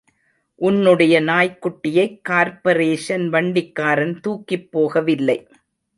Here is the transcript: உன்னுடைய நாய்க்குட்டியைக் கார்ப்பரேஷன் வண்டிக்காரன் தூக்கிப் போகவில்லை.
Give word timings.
உன்னுடைய 0.61 1.21
நாய்க்குட்டியைக் 1.21 2.21
கார்ப்பரேஷன் 2.21 3.29
வண்டிக்காரன் 3.29 4.19
தூக்கிப் 4.19 4.69
போகவில்லை. 4.73 5.37